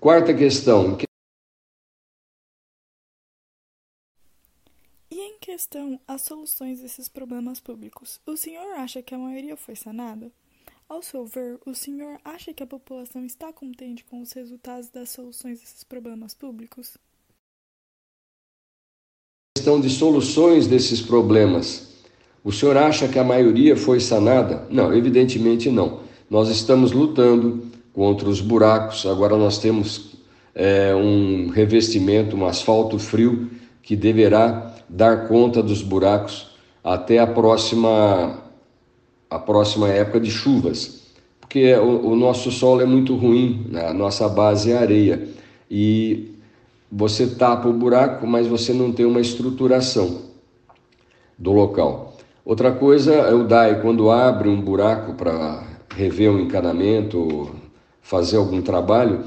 Quarta 0.00 0.32
questão. 0.32 0.96
E 5.10 5.20
em 5.20 5.38
questão 5.56 5.98
às 6.06 6.20
soluções 6.20 6.82
desses 6.82 7.08
problemas 7.08 7.58
públicos, 7.60 8.20
o 8.26 8.36
senhor 8.36 8.74
acha 8.74 9.00
que 9.00 9.14
a 9.14 9.18
maioria 9.18 9.56
foi 9.56 9.74
sanada? 9.74 10.30
Ao 10.86 11.00
seu 11.02 11.24
ver, 11.24 11.58
o 11.64 11.74
senhor 11.74 12.20
acha 12.22 12.52
que 12.52 12.62
a 12.62 12.66
população 12.66 13.24
está 13.24 13.50
contente 13.54 14.04
com 14.04 14.20
os 14.20 14.32
resultados 14.32 14.90
das 14.90 15.08
soluções 15.08 15.60
desses 15.60 15.82
problemas 15.82 16.34
públicos? 16.34 16.98
questão 19.56 19.80
de 19.80 19.88
soluções 19.88 20.66
desses 20.66 21.00
problemas, 21.00 22.04
o 22.44 22.52
senhor 22.52 22.76
acha 22.76 23.08
que 23.08 23.18
a 23.18 23.24
maioria 23.24 23.74
foi 23.74 23.98
sanada? 23.98 24.66
Não, 24.70 24.92
evidentemente 24.92 25.70
não. 25.70 26.00
Nós 26.28 26.50
estamos 26.50 26.92
lutando 26.92 27.66
contra 27.94 28.28
os 28.28 28.42
buracos, 28.42 29.06
agora 29.06 29.38
nós 29.38 29.56
temos 29.56 30.16
é, 30.54 30.94
um 30.94 31.48
revestimento, 31.48 32.36
um 32.36 32.44
asfalto 32.44 32.98
frio 32.98 33.50
que 33.86 33.94
deverá 33.94 34.74
dar 34.88 35.28
conta 35.28 35.62
dos 35.62 35.80
buracos 35.80 36.48
até 36.82 37.20
a 37.20 37.26
próxima, 37.26 38.42
a 39.30 39.38
próxima 39.38 39.88
época 39.88 40.18
de 40.18 40.28
chuvas, 40.28 41.02
porque 41.40 41.72
o, 41.76 42.08
o 42.08 42.16
nosso 42.16 42.50
solo 42.50 42.80
é 42.80 42.84
muito 42.84 43.14
ruim, 43.14 43.64
né? 43.70 43.86
a 43.86 43.94
nossa 43.94 44.28
base 44.28 44.72
é 44.72 44.76
areia 44.76 45.28
e 45.70 46.32
você 46.90 47.28
tapa 47.28 47.68
o 47.68 47.72
buraco, 47.72 48.26
mas 48.26 48.48
você 48.48 48.72
não 48.72 48.90
tem 48.90 49.06
uma 49.06 49.20
estruturação 49.20 50.22
do 51.38 51.52
local. 51.52 52.16
Outra 52.44 52.72
coisa 52.72 53.14
é 53.14 53.34
o 53.34 53.44
DAI, 53.44 53.80
quando 53.82 54.10
abre 54.10 54.48
um 54.48 54.60
buraco 54.60 55.14
para 55.14 55.62
rever 55.94 56.32
um 56.32 56.40
encanamento, 56.40 57.54
fazer 58.02 58.36
algum 58.36 58.60
trabalho, 58.62 59.20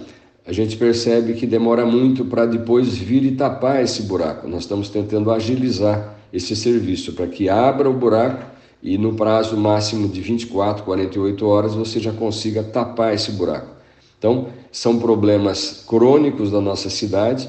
a 0.50 0.52
gente 0.52 0.78
percebe 0.78 1.34
que 1.34 1.46
demora 1.46 1.86
muito 1.86 2.26
para 2.26 2.44
depois 2.44 2.98
vir 2.98 3.24
e 3.24 3.36
tapar 3.36 3.84
esse 3.84 4.02
buraco. 4.02 4.48
Nós 4.48 4.62
estamos 4.62 4.90
tentando 4.90 5.30
agilizar 5.30 6.18
esse 6.34 6.56
serviço 6.56 7.14
para 7.14 7.28
que 7.28 7.48
abra 7.48 7.88
o 7.88 7.94
buraco 7.94 8.48
e 8.82 8.98
no 8.98 9.14
prazo 9.14 9.56
máximo 9.56 10.08
de 10.08 10.20
24, 10.22 10.84
48 10.84 11.46
horas 11.46 11.76
você 11.76 12.00
já 12.00 12.12
consiga 12.12 12.64
tapar 12.64 13.14
esse 13.14 13.32
buraco. 13.34 13.76
Então, 14.18 14.48
são 14.72 14.98
problemas 14.98 15.84
crônicos 15.88 16.50
da 16.50 16.60
nossa 16.60 16.90
cidade, 16.90 17.48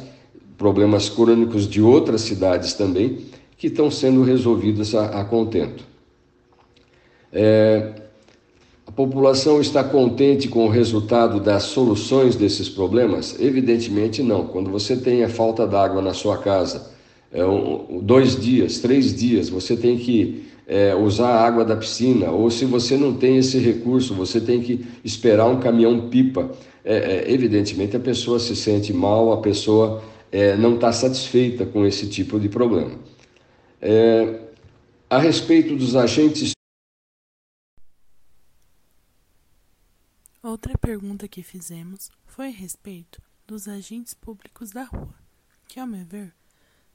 problemas 0.59 1.09
crônicos 1.09 1.67
de 1.67 1.81
outras 1.81 2.21
cidades 2.21 2.75
também, 2.75 3.25
que 3.57 3.69
estão 3.69 3.91
sendo 3.91 4.23
resolvidos 4.23 4.95
a, 4.95 5.21
a 5.21 5.25
contento. 5.25 5.85
É, 7.33 7.95
a 8.91 8.93
população 8.93 9.61
está 9.61 9.85
contente 9.85 10.49
com 10.49 10.67
o 10.67 10.69
resultado 10.69 11.39
das 11.39 11.63
soluções 11.63 12.35
desses 12.35 12.69
problemas? 12.69 13.39
Evidentemente 13.39 14.21
não. 14.21 14.49
Quando 14.49 14.69
você 14.69 14.97
tem 14.97 15.23
a 15.23 15.29
falta 15.29 15.65
d'água 15.65 16.03
na 16.03 16.13
sua 16.13 16.39
casa, 16.39 16.91
é 17.31 17.45
um, 17.45 18.01
dois 18.03 18.37
dias, 18.37 18.81
três 18.81 19.15
dias, 19.15 19.49
você 19.49 19.77
tem 19.77 19.97
que 19.97 20.45
é, 20.67 20.93
usar 20.93 21.29
a 21.29 21.47
água 21.47 21.65
da 21.65 21.77
piscina, 21.77 22.33
ou 22.33 22.51
se 22.51 22.65
você 22.65 22.97
não 22.97 23.15
tem 23.15 23.37
esse 23.37 23.59
recurso, 23.59 24.13
você 24.13 24.41
tem 24.41 24.61
que 24.61 24.85
esperar 25.05 25.47
um 25.47 25.61
caminhão-pipa. 25.61 26.51
É, 26.85 26.97
é, 27.29 27.33
evidentemente, 27.33 27.97
a 27.97 28.01
pessoa 28.01 28.41
se 28.41 28.57
sente 28.57 28.93
mal, 28.93 29.33
a 29.33 29.37
pessoa 29.37 30.03
é, 30.33 30.57
não 30.57 30.75
está 30.75 30.91
satisfeita 30.91 31.65
com 31.65 31.87
esse 31.87 32.09
tipo 32.09 32.41
de 32.41 32.49
problema. 32.49 32.91
É, 33.81 34.41
a 35.09 35.21
respeito 35.21 35.77
dos 35.77 35.95
agentes. 35.95 36.59
Outra 40.51 40.77
pergunta 40.77 41.29
que 41.29 41.45
fizemos 41.45 42.11
foi 42.27 42.49
a 42.49 42.51
respeito 42.51 43.23
dos 43.47 43.69
agentes 43.69 44.15
públicos 44.15 44.73
da 44.73 44.83
rua, 44.83 45.15
que, 45.69 45.79
ao 45.79 45.87
meu 45.87 46.05
ver, 46.05 46.35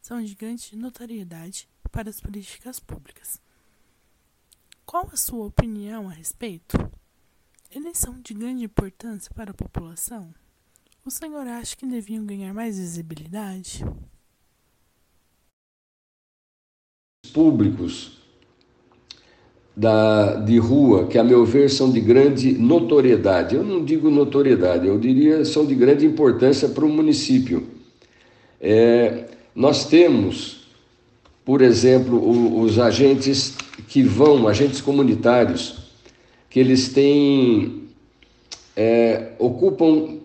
são 0.02 0.22
de 0.22 0.36
grande 0.36 0.76
notoriedade 0.76 1.66
para 1.90 2.10
as 2.10 2.20
políticas 2.20 2.82
públicas. 2.82 3.42
Qual 4.86 5.10
a 5.10 5.16
sua 5.16 5.46
opinião 5.46 6.10
a 6.10 6.12
respeito? 6.12 6.76
Eles 7.72 7.98
são 7.98 8.20
de 8.20 8.34
grande 8.34 8.66
importância 8.66 9.34
para 9.34 9.52
a 9.52 9.54
população? 9.54 10.36
O 11.06 11.10
senhor 11.10 11.48
acha 11.48 11.78
que 11.78 11.86
deviam 11.86 12.26
ganhar 12.26 12.54
mais 12.54 12.78
visibilidade? 12.78 13.86
públicos 17.34 18.25
da, 19.76 20.36
de 20.36 20.58
rua, 20.58 21.08
que 21.08 21.18
a 21.18 21.24
meu 21.24 21.46
ver 21.46 21.70
são 21.70 21.92
de 21.92 22.00
grande 22.00 22.54
notoriedade. 22.54 23.56
Eu 23.56 23.64
não 23.64 23.84
digo 23.84 24.10
notoriedade, 24.10 24.88
eu 24.88 24.98
diria 24.98 25.44
são 25.44 25.66
de 25.66 25.76
grande 25.76 26.06
importância 26.06 26.70
para 26.70 26.86
o 26.86 26.90
município. 26.90 27.68
É, 28.62 29.26
nós 29.54 29.86
temos, 29.86 30.68
por 31.44 31.62
exemplo, 31.62 32.18
o, 32.18 32.62
os 32.62 32.80
agentes 32.80 33.56
que 33.88 34.02
vão, 34.02 34.48
agentes 34.48 34.80
comunitários, 34.80 35.86
que 36.50 36.60
eles 36.60 36.88
têm, 36.90 37.84
é, 38.78 39.34
ocupam 39.38 40.20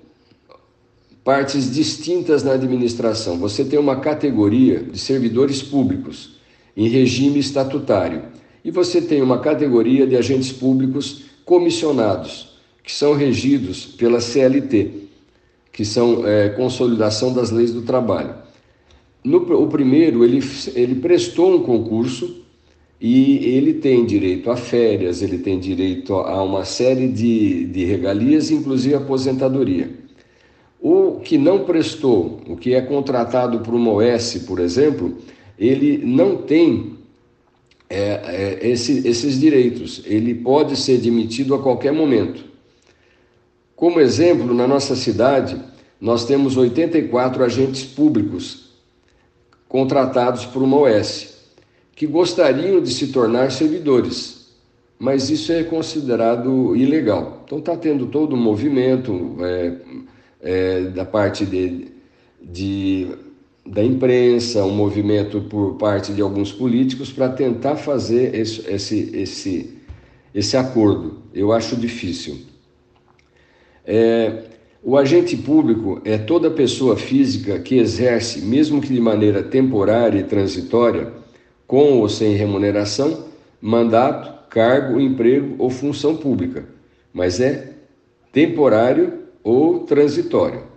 partes 1.25 1.73
distintas 1.75 2.45
na 2.45 2.53
administração. 2.53 3.37
Você 3.39 3.65
tem 3.65 3.79
uma 3.79 3.97
categoria 3.97 4.79
de 4.79 4.99
servidores 4.99 5.61
públicos 5.61 6.37
em 6.77 6.89
regime 6.89 7.41
estatutário 7.41 8.23
e 8.65 8.71
você 8.71 9.01
tem 9.01 9.23
uma 9.23 9.39
categoria 9.39 10.07
de 10.07 10.17
agentes 10.17 10.53
públicos 10.53 11.25
comissionados, 11.45 12.59
que 12.83 12.93
são 12.93 13.15
regidos 13.15 13.87
pela 13.87 14.21
CLT, 14.21 14.91
que 15.73 15.85
são 15.85 16.27
é, 16.27 16.51
Consolidação 16.51 17.33
das 17.33 17.51
Leis 17.51 17.73
do 17.73 17.83
Trabalho. 17.83 18.35
No, 19.23 19.39
o 19.63 19.67
primeiro, 19.69 20.25
ele, 20.25 20.43
ele 20.75 20.95
prestou 20.97 21.55
um 21.55 21.63
concurso 21.63 22.45
e 23.01 23.47
ele 23.47 23.75
tem 23.75 24.05
direito 24.05 24.51
a 24.51 24.57
férias, 24.57 25.23
ele 25.23 25.39
tem 25.39 25.59
direito 25.59 26.15
a 26.15 26.43
uma 26.43 26.65
série 26.65 27.09
de, 27.09 27.67
de 27.67 27.85
regalias, 27.85 28.51
inclusive 28.51 28.95
aposentadoria. 28.95 29.91
O 30.81 31.21
que 31.21 31.37
não 31.37 31.65
prestou, 31.65 32.41
o 32.47 32.57
que 32.57 32.75
é 32.75 32.81
contratado 32.81 33.61
por 33.61 33.75
uma 33.75 33.93
OS, 33.93 34.45
por 34.47 34.59
exemplo, 34.59 35.15
ele 35.59 35.99
não 35.99 36.39
tem 36.39 37.00
é, 37.91 38.59
é, 38.63 38.69
esse, 38.69 39.07
esses 39.07 39.39
direitos. 39.41 40.03
Ele 40.07 40.33
pode 40.33 40.77
ser 40.77 40.99
demitido 40.99 41.55
a 41.55 41.59
qualquer 41.59 41.93
momento. 41.93 42.45
Como 43.75 44.01
exemplo, 44.01 44.55
na 44.55 44.69
nossa 44.69 44.95
cidade, 44.95 45.61
nós 46.01 46.25
temos 46.25 46.57
84 46.57 47.43
agentes 47.43 47.83
públicos 47.83 48.71
contratados 49.69 50.47
por 50.47 50.63
uma 50.63 50.77
OS 50.77 51.39
que 51.95 52.07
gostariam 52.07 52.81
de 52.81 52.93
se 52.93 53.09
tornar 53.09 53.51
servidores, 53.51 54.53
mas 54.99 55.29
isso 55.29 55.53
é 55.53 55.63
considerado 55.65 56.75
ilegal. 56.77 57.43
Então 57.45 57.59
está 57.59 57.77
tendo 57.77 58.07
todo 58.07 58.35
um 58.35 58.41
movimento 58.41 59.37
é, 59.41 59.75
é, 60.41 60.81
da 60.85 61.05
parte 61.05 61.45
de, 61.45 61.89
de 62.41 63.09
da 63.67 63.85
imprensa, 63.85 64.65
um 64.65 64.75
movimento 64.75 65.43
por 65.43 65.77
parte 65.77 66.13
de 66.13 66.23
alguns 66.23 66.53
políticos 66.53 67.13
para 67.13 67.29
tentar 67.29 67.77
fazer 67.77 68.35
esse, 68.35 68.69
esse, 68.69 69.11
esse, 69.17 69.79
esse 70.35 70.57
acordo. 70.57 71.19
Eu 71.33 71.53
acho 71.53 71.77
difícil. 71.77 72.39
É, 73.85 74.45
o 74.83 74.97
agente 74.97 75.37
público 75.37 76.01
é 76.05 76.17
toda 76.17 76.51
pessoa 76.51 76.97
física 76.97 77.59
que 77.59 77.77
exerce, 77.77 78.41
mesmo 78.41 78.81
que 78.81 78.93
de 78.93 79.01
maneira 79.01 79.43
temporária 79.43 80.19
e 80.19 80.25
transitória, 80.25 81.13
com 81.67 81.99
ou 81.99 82.09
sem 82.09 82.35
remuneração, 82.35 83.27
mandato, 83.61 84.49
cargo, 84.49 84.99
emprego 84.99 85.55
ou 85.59 85.71
função 85.71 86.17
pública, 86.17 86.65
mas 87.13 87.41
é 87.41 87.75
temporário 88.33 89.21
ou 89.45 89.81
transitório. 89.81 90.70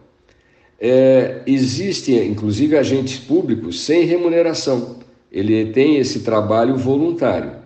É, 0.86 1.42
existem, 1.48 2.28
inclusive, 2.28 2.75
agentes 2.75 3.18
públicos 3.18 3.86
sem 3.86 4.04
remuneração. 4.04 5.00
Ele 5.32 5.72
tem 5.72 5.96
esse 5.96 6.25
trabalho 6.25 6.75
voluntário. 6.75 7.63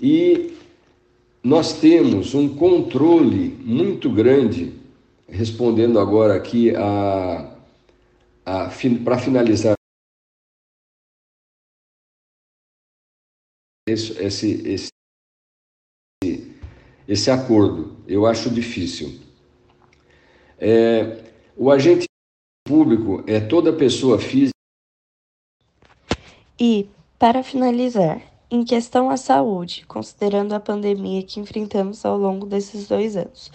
E 0.00 0.52
nós 1.40 1.78
temos 1.78 2.34
um 2.34 2.56
controle 2.56 3.50
muito 3.60 4.10
grande, 4.10 4.74
respondendo 5.28 6.00
agora 6.00 6.34
aqui 6.34 6.74
a, 6.74 7.56
a 8.44 8.70
para 9.04 9.18
finalizar 9.18 9.74
esse, 13.88 14.20
esse, 14.20 14.90
esse, 16.24 16.56
esse 17.06 17.30
acordo. 17.30 17.98
Eu 18.08 18.26
acho 18.26 18.50
difícil. 18.50 19.20
É, 20.58 21.22
o 21.56 21.70
agente 21.70 22.11
público 22.72 23.22
é 23.26 23.38
toda 23.38 23.70
pessoa 23.70 24.18
física. 24.18 24.56
E, 26.58 26.88
para 27.18 27.42
finalizar, 27.42 28.22
em 28.50 28.64
questão 28.64 29.10
à 29.10 29.18
saúde, 29.18 29.84
considerando 29.86 30.54
a 30.54 30.60
pandemia 30.60 31.22
que 31.22 31.38
enfrentamos 31.38 32.02
ao 32.06 32.16
longo 32.16 32.46
desses 32.46 32.88
dois 32.88 33.14
anos, 33.14 33.52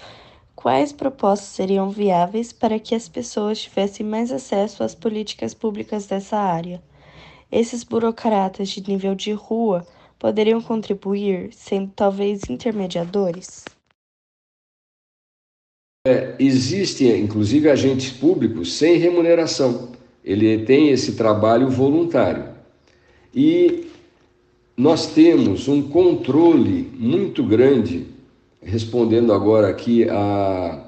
quais 0.56 0.93
propostas 0.93 1.47
seriam 1.47 1.89
viáveis 1.89 2.53
para 2.53 2.77
que 2.77 2.93
as 2.93 3.10
pessoas 3.10 3.60
tivessem 3.60 4.06
mais 4.06 4.32
acesso 4.32 4.84
às 4.84 4.93
políticas 4.93 5.56
públicas 5.56 6.06
dessa 6.06 6.38
área? 6.38 6.80
Esses 7.51 7.84
burocratas 7.84 8.69
de 8.69 8.88
nível 8.88 9.15
de 9.15 9.32
rua 9.32 9.84
poderiam 10.19 10.62
contribuir, 10.62 11.51
sendo 11.53 11.91
talvez 11.95 12.51
intermediadores? 12.51 13.76
É, 16.08 16.36
existem, 16.39 17.20
inclusive, 17.20 17.70
agentes 17.70 18.12
públicos 18.12 18.78
sem 18.78 18.96
remuneração. 18.98 19.89
Ele 20.24 20.60
tem 20.60 20.89
esse 20.89 21.15
trabalho 21.15 21.70
voluntário. 21.70 22.46
E 23.36 23.88
nós 24.78 25.08
temos 25.08 25.67
um 25.67 25.82
controle 25.82 26.89
muito 26.98 27.43
grande, 27.43 28.06
respondendo 28.63 29.34
agora 29.34 29.67
aqui 29.67 30.08
a, 30.10 30.82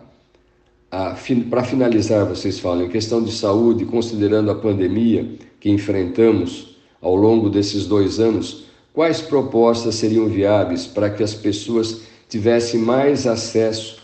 para 1.50 1.66
finalizar, 1.66 2.26
vocês 2.26 2.58
falam, 2.58 2.86
em 2.86 2.90
questão 2.90 3.22
de 3.22 3.34
saúde, 3.34 3.84
considerando 3.84 4.50
a 4.50 4.56
pandemia 4.56 5.30
que 5.60 5.70
enfrentamos 5.70 6.78
ao 7.02 7.18
longo 7.18 7.50
desses 7.50 7.86
dois 7.86 8.22
anos, 8.22 8.68
quais 8.94 9.20
propostas 9.20 9.96
seriam 9.96 10.28
viáveis 10.28 10.88
para 10.88 11.10
que 11.10 11.22
as 11.22 11.34
pessoas 11.34 12.04
tivessem 12.30 12.80
mais 12.80 13.28
acesso 13.28 13.99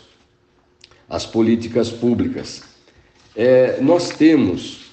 as 1.08 1.24
políticas 1.26 1.90
públicas. 1.90 2.62
É, 3.34 3.80
nós 3.80 4.10
temos 4.10 4.86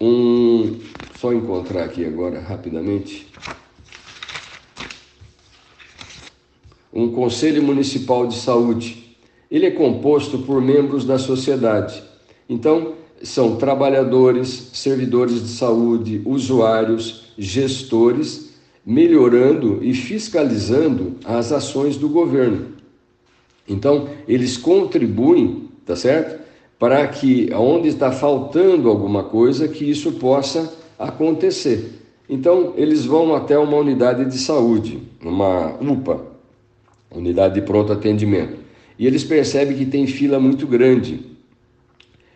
um. 0.00 0.78
Só 1.18 1.32
encontrar 1.32 1.84
aqui 1.84 2.04
agora 2.04 2.40
rapidamente. 2.40 3.26
Um 6.92 7.12
Conselho 7.12 7.62
Municipal 7.62 8.26
de 8.26 8.36
Saúde. 8.36 9.16
Ele 9.50 9.66
é 9.66 9.70
composto 9.70 10.38
por 10.38 10.60
membros 10.60 11.04
da 11.04 11.18
sociedade. 11.18 12.02
Então, 12.48 12.94
são 13.22 13.56
trabalhadores, 13.56 14.70
servidores 14.72 15.42
de 15.42 15.48
saúde, 15.48 16.22
usuários, 16.24 17.32
gestores, 17.38 18.54
melhorando 18.84 19.78
e 19.82 19.94
fiscalizando 19.94 21.16
as 21.24 21.52
ações 21.52 21.96
do 21.96 22.08
governo. 22.08 22.71
Então, 23.72 24.08
eles 24.28 24.56
contribuem, 24.56 25.68
tá 25.86 25.96
certo? 25.96 26.40
Para 26.78 27.06
que 27.08 27.50
onde 27.54 27.88
está 27.88 28.12
faltando 28.12 28.88
alguma 28.88 29.24
coisa, 29.24 29.66
que 29.68 29.88
isso 29.88 30.12
possa 30.12 30.72
acontecer. 30.98 32.00
Então, 32.28 32.74
eles 32.76 33.04
vão 33.04 33.34
até 33.34 33.58
uma 33.58 33.76
unidade 33.76 34.24
de 34.24 34.38
saúde, 34.38 35.02
uma 35.22 35.74
UPA, 35.80 36.20
unidade 37.10 37.54
de 37.54 37.62
pronto 37.62 37.92
atendimento, 37.92 38.56
e 38.98 39.06
eles 39.06 39.24
percebem 39.24 39.76
que 39.76 39.86
tem 39.86 40.06
fila 40.06 40.38
muito 40.38 40.66
grande. 40.66 41.20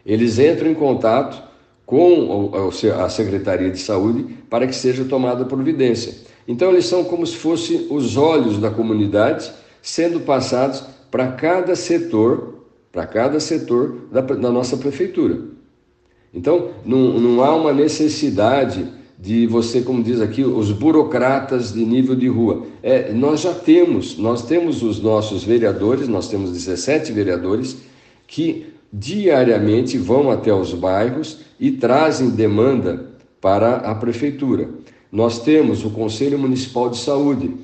Eles 0.05 0.38
entram 0.38 0.70
em 0.70 0.75
contato 0.75 1.42
com 1.85 2.51
a 2.99 3.09
Secretaria 3.09 3.70
de 3.70 3.79
Saúde 3.79 4.27
para 4.51 4.66
que 4.66 4.75
seja 4.75 5.05
tomada 5.05 5.44
providência. 5.44 6.14
Então, 6.49 6.70
eles 6.70 6.87
são 6.87 7.05
como 7.05 7.27
se 7.27 7.37
fossem 7.37 7.87
os 7.90 8.16
olhos 8.16 8.59
da 8.59 8.70
comunidade 8.70 9.51
sendo 9.83 10.20
passados 10.20 10.83
para 11.11 11.33
cada 11.33 11.75
setor, 11.77 12.66
para 12.92 13.07
cada 13.07 13.40
setor 13.40 14.09
da, 14.11 14.21
da, 14.21 14.51
nossa 14.51 14.77
prefeitura. 14.77 15.40
Então, 16.33 16.71
não, 16.85 17.19
não 17.19 17.42
há 17.42 17.55
uma 17.55 17.73
necessidade 17.73 18.87
de 19.19 19.47
você, 19.47 19.81
como 19.81 20.03
diz 20.03 20.21
aqui, 20.21 20.45
os 20.45 20.71
burocratas 20.71 21.73
de 21.73 21.85
nível 21.85 22.14
de 22.14 22.29
rua. 22.29 22.66
É, 22.83 23.12
nós 23.12 23.40
já 23.40 23.55
temos, 23.55 24.19
nós 24.19 24.45
temos 24.45 24.83
os 24.83 25.01
nossos 25.01 25.42
vereadores, 25.42 26.07
nós 26.07 26.29
temos 26.29 26.53
17 26.53 27.12
vereadores 27.12 27.79
que 28.27 28.66
diariamente 28.92 29.97
vão 29.99 30.31
até 30.31 30.53
os 30.53 30.73
bairros 30.73 31.40
e 31.59 31.71
trazem 31.71 32.31
demanda 32.31 33.11
para 33.40 33.77
a 33.77 33.95
prefeitura. 33.95 34.69
Nós 35.11 35.38
temos 35.40 35.85
o 35.85 35.90
Conselho 35.90 36.38
Municipal 36.38 36.90
de 36.90 36.99
Saúde, 36.99 37.55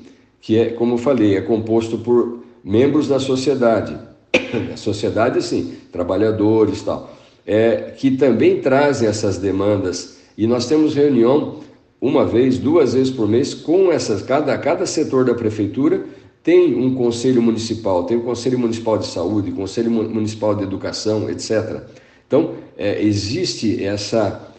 que 0.40 0.58
é, 0.58 0.70
como 0.70 0.94
eu 0.94 0.98
falei, 0.98 1.36
é 1.36 1.40
composto 1.40 1.98
por 1.98 2.41
membros 2.64 3.08
da 3.08 3.18
sociedade, 3.18 3.96
a 4.72 4.76
sociedade 4.76 5.38
assim, 5.38 5.74
trabalhadores 5.90 6.82
tal, 6.82 7.12
é, 7.46 7.94
que 7.96 8.12
também 8.12 8.60
trazem 8.60 9.08
essas 9.08 9.38
demandas 9.38 10.18
e 10.36 10.46
nós 10.46 10.66
temos 10.66 10.94
reunião 10.94 11.60
uma 12.00 12.26
vez, 12.26 12.58
duas 12.58 12.94
vezes 12.94 13.12
por 13.12 13.28
mês, 13.28 13.54
com 13.54 13.92
essas, 13.92 14.22
cada, 14.22 14.58
cada 14.58 14.84
setor 14.86 15.24
da 15.24 15.34
prefeitura 15.34 16.04
tem 16.42 16.74
um 16.74 16.94
conselho 16.96 17.40
municipal, 17.40 18.02
tem 18.02 18.16
o 18.16 18.22
conselho 18.22 18.58
municipal 18.58 18.98
de 18.98 19.06
saúde, 19.06 19.52
conselho 19.52 19.90
municipal 19.90 20.54
de 20.56 20.64
educação, 20.64 21.30
etc. 21.30 21.82
Então, 22.26 22.54
é, 22.76 23.00
existe 23.00 23.84
essa, 23.84 24.52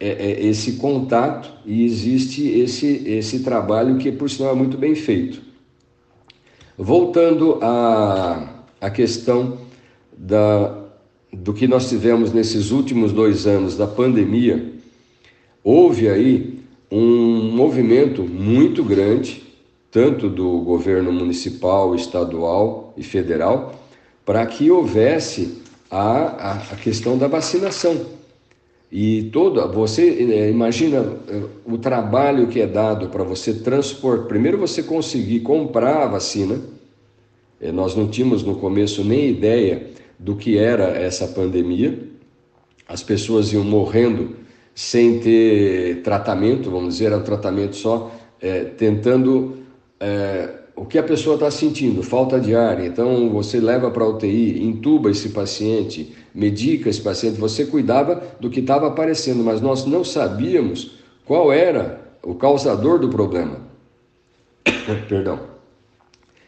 é, 0.00 0.08
é, 0.08 0.46
esse 0.46 0.72
contato 0.72 1.52
e 1.64 1.84
existe 1.84 2.48
esse, 2.48 3.08
esse 3.08 3.44
trabalho 3.44 3.96
que, 3.98 4.10
por 4.10 4.28
sinal, 4.28 4.52
é 4.52 4.56
muito 4.56 4.76
bem 4.76 4.96
feito. 4.96 5.40
Voltando 6.76 7.58
à, 7.62 8.48
à 8.80 8.90
questão 8.90 9.58
da, 10.16 10.76
do 11.32 11.52
que 11.52 11.68
nós 11.68 11.88
tivemos 11.88 12.32
nesses 12.32 12.70
últimos 12.70 13.12
dois 13.12 13.46
anos 13.46 13.76
da 13.76 13.86
pandemia, 13.86 14.72
houve 15.62 16.08
aí 16.08 16.58
um 16.90 17.50
movimento 17.52 18.22
muito 18.22 18.84
grande, 18.84 19.42
tanto 19.90 20.28
do 20.28 20.58
governo 20.60 21.12
municipal, 21.12 21.94
estadual 21.94 22.92
e 22.96 23.02
federal, 23.02 23.74
para 24.24 24.44
que 24.46 24.70
houvesse 24.70 25.62
a, 25.90 26.00
a, 26.00 26.52
a, 26.72 26.76
questão 26.76 27.16
da 27.16 27.28
vacinação. 27.28 28.13
E 28.90 29.24
toda, 29.32 29.66
você 29.66 30.08
é, 30.32 30.50
imagina 30.50 30.98
é, 31.28 31.42
o 31.64 31.76
trabalho 31.78 32.46
que 32.46 32.60
é 32.60 32.66
dado 32.66 33.08
para 33.08 33.24
você 33.24 33.54
transportar. 33.54 34.28
Primeiro, 34.28 34.58
você 34.58 34.82
conseguir 34.82 35.40
comprar 35.40 36.04
a 36.04 36.06
vacina. 36.06 36.60
É, 37.60 37.72
nós 37.72 37.96
não 37.96 38.08
tínhamos 38.08 38.42
no 38.42 38.56
começo 38.56 39.02
nem 39.02 39.28
ideia 39.28 39.90
do 40.18 40.36
que 40.36 40.58
era 40.58 40.84
essa 40.84 41.26
pandemia. 41.26 41.98
As 42.86 43.02
pessoas 43.02 43.52
iam 43.52 43.64
morrendo 43.64 44.36
sem 44.74 45.18
ter 45.20 46.02
tratamento, 46.02 46.70
vamos 46.70 46.94
dizer, 46.94 47.06
era 47.06 47.16
um 47.16 47.22
tratamento 47.22 47.76
só, 47.76 48.12
é, 48.40 48.64
tentando 48.64 49.58
é, 50.00 50.63
o 50.76 50.84
que 50.84 50.98
a 50.98 51.02
pessoa 51.02 51.34
está 51.34 51.50
sentindo, 51.50 52.02
falta 52.02 52.40
de 52.40 52.54
ar. 52.54 52.84
Então 52.84 53.30
você 53.30 53.60
leva 53.60 53.90
para 53.90 54.04
a 54.04 54.08
UTI, 54.08 54.62
intuba 54.62 55.10
esse 55.10 55.28
paciente, 55.28 56.14
medica 56.34 56.88
esse 56.88 57.00
paciente. 57.00 57.38
Você 57.40 57.66
cuidava 57.66 58.22
do 58.40 58.50
que 58.50 58.60
estava 58.60 58.88
aparecendo, 58.88 59.44
mas 59.44 59.60
nós 59.60 59.86
não 59.86 60.02
sabíamos 60.02 60.98
qual 61.24 61.52
era 61.52 62.16
o 62.22 62.34
causador 62.34 62.98
do 62.98 63.08
problema. 63.08 63.58
Perdão. 65.08 65.40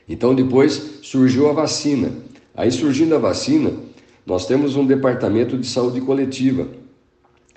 Então 0.08 0.34
depois 0.34 1.00
surgiu 1.02 1.48
a 1.48 1.52
vacina. 1.52 2.12
Aí 2.54 2.72
surgindo 2.72 3.14
a 3.14 3.18
vacina, 3.18 3.72
nós 4.24 4.46
temos 4.46 4.76
um 4.76 4.86
departamento 4.86 5.56
de 5.56 5.66
saúde 5.66 6.00
coletiva 6.00 6.66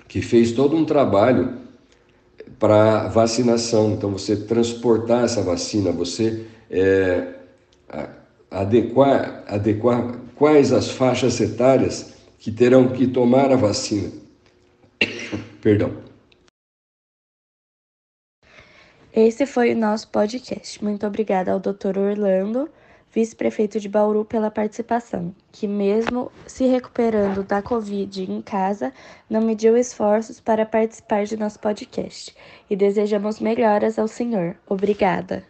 que 0.06 0.20
fez 0.20 0.52
todo 0.52 0.76
um 0.76 0.84
trabalho 0.84 1.60
para 2.58 3.08
vacinação. 3.08 3.92
Então, 3.92 4.10
você 4.10 4.36
transportar 4.36 5.24
essa 5.24 5.42
vacina, 5.42 5.90
você 5.90 6.46
é, 6.70 7.34
adequar, 8.50 9.44
adequar 9.46 10.16
quais 10.34 10.72
as 10.72 10.90
faixas 10.90 11.40
etárias 11.40 12.14
que 12.38 12.50
terão 12.50 12.88
que 12.88 13.06
tomar 13.06 13.50
a 13.52 13.56
vacina. 13.56 14.10
Perdão. 15.60 15.92
Esse 19.12 19.44
foi 19.44 19.72
o 19.72 19.76
nosso 19.76 20.08
podcast. 20.08 20.82
Muito 20.82 21.06
obrigada 21.06 21.52
ao 21.52 21.58
Dr. 21.58 21.98
Orlando 21.98 22.70
vice-prefeito 23.12 23.80
de 23.80 23.88
Bauru, 23.88 24.24
pela 24.24 24.50
participação, 24.50 25.34
que, 25.50 25.66
mesmo 25.66 26.30
se 26.46 26.64
recuperando 26.66 27.42
da 27.42 27.60
Covid 27.60 28.30
em 28.30 28.40
casa, 28.40 28.92
não 29.28 29.40
mediu 29.40 29.76
esforços 29.76 30.40
para 30.40 30.64
participar 30.64 31.24
de 31.24 31.36
nosso 31.36 31.58
podcast. 31.58 32.34
E 32.68 32.76
desejamos 32.76 33.40
melhoras 33.40 33.98
ao 33.98 34.06
senhor. 34.06 34.56
Obrigada. 34.66 35.49